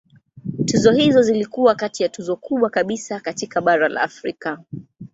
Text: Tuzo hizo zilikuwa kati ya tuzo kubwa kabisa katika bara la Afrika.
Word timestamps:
Tuzo 0.65 0.91
hizo 0.91 1.21
zilikuwa 1.21 1.75
kati 1.75 2.03
ya 2.03 2.09
tuzo 2.09 2.35
kubwa 2.35 2.69
kabisa 2.69 3.19
katika 3.19 3.61
bara 3.61 3.89
la 3.89 4.01
Afrika. 4.01 4.63